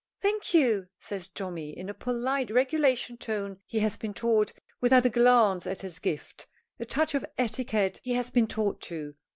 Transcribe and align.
"Thank 0.19 0.55
you," 0.55 0.87
says 0.99 1.27
Tommy, 1.29 1.77
in 1.77 1.85
the 1.85 1.93
polite 1.93 2.49
regulation 2.49 3.17
tone 3.17 3.59
he 3.67 3.77
has 3.81 3.97
been 3.97 4.15
taught, 4.15 4.51
without 4.79 5.05
a 5.05 5.11
glance 5.11 5.67
at 5.67 5.81
his 5.81 5.99
gift 5.99 6.47
a 6.79 6.85
touch 6.85 7.13
of 7.13 7.23
etiquette 7.37 8.01
he 8.03 8.13
has 8.15 8.31
been 8.31 8.47
taught, 8.47 8.81
too. 8.81 9.13